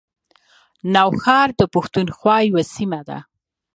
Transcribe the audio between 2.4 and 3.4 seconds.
یوه سیمه ده